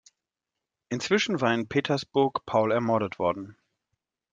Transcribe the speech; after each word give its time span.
Inzwischen 0.89 1.41
war 1.41 1.53
in 1.53 1.67
Petersburg 1.67 2.43
Paul 2.47 2.71
ermordet 2.71 3.19
worden. 3.19 3.55